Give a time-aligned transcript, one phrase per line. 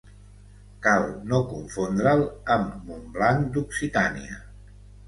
[0.87, 4.43] Cal no confondre'l amb Montblanc d'Occitània.